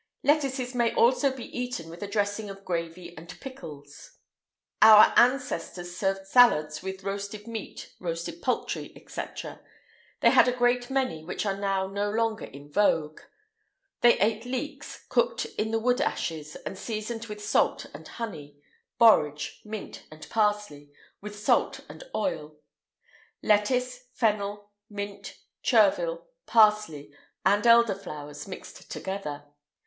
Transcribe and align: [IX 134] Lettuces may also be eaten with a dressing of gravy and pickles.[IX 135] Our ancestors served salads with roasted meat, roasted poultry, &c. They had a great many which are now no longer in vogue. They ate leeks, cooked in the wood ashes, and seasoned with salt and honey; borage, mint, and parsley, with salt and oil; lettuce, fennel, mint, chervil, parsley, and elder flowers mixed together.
[IX 0.23 0.29
134] 0.29 0.35
Lettuces 0.63 0.75
may 0.75 0.95
also 0.95 1.31
be 1.35 1.45
eaten 1.59 1.87
with 1.87 2.01
a 2.01 2.07
dressing 2.07 2.49
of 2.49 2.65
gravy 2.65 3.15
and 3.15 3.27
pickles.[IX 3.39 4.17
135] 4.81 4.81
Our 4.81 5.13
ancestors 5.31 5.95
served 5.95 6.25
salads 6.25 6.81
with 6.81 7.03
roasted 7.03 7.45
meat, 7.47 7.93
roasted 7.99 8.41
poultry, 8.41 8.91
&c. 9.07 9.21
They 10.21 10.31
had 10.31 10.47
a 10.47 10.57
great 10.57 10.89
many 10.89 11.23
which 11.23 11.45
are 11.45 11.55
now 11.55 11.85
no 11.85 12.09
longer 12.09 12.45
in 12.45 12.71
vogue. 12.71 13.19
They 13.99 14.17
ate 14.17 14.43
leeks, 14.43 15.05
cooked 15.07 15.45
in 15.45 15.69
the 15.69 15.77
wood 15.77 16.01
ashes, 16.01 16.55
and 16.65 16.75
seasoned 16.79 17.27
with 17.27 17.45
salt 17.45 17.85
and 17.93 18.07
honey; 18.07 18.57
borage, 18.97 19.61
mint, 19.63 20.05
and 20.09 20.27
parsley, 20.31 20.91
with 21.21 21.37
salt 21.37 21.81
and 21.87 22.03
oil; 22.15 22.55
lettuce, 23.43 23.99
fennel, 24.13 24.71
mint, 24.89 25.37
chervil, 25.61 26.25
parsley, 26.47 27.11
and 27.45 27.67
elder 27.67 27.93
flowers 27.93 28.47
mixed 28.47 28.89
together. 28.89 29.43